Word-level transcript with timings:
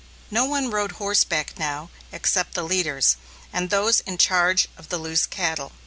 No 0.31 0.45
one 0.45 0.71
rode 0.71 0.93
horseback 0.93 1.59
now, 1.59 1.91
except 2.11 2.55
the 2.55 2.63
leaders, 2.63 3.17
and 3.53 3.69
those 3.69 3.99
in 3.99 4.17
charge 4.17 4.67
of 4.75 4.89
the 4.89 4.97
loose 4.97 5.27
cattle. 5.27 5.73